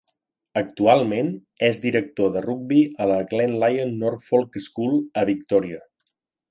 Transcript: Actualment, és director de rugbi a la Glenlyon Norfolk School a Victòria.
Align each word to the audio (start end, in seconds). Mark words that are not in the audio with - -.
Actualment, 0.61 1.29
és 1.67 1.81
director 1.83 2.33
de 2.37 2.43
rugbi 2.47 2.81
a 3.05 3.09
la 3.13 3.21
Glenlyon 3.35 3.95
Norfolk 4.05 4.61
School 4.69 5.01
a 5.23 5.31
Victòria. 5.35 5.89